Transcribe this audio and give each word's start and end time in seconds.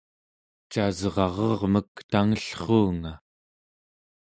casrarermek 0.71 1.93
tangellruunga 2.11 3.13